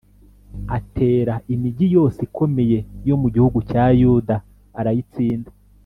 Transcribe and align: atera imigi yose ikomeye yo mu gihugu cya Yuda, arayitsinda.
atera 0.77 1.33
imigi 1.53 1.87
yose 1.95 2.19
ikomeye 2.27 2.79
yo 3.07 3.15
mu 3.21 3.27
gihugu 3.33 3.57
cya 3.69 3.83
Yuda, 3.99 4.35
arayitsinda. 4.79 5.51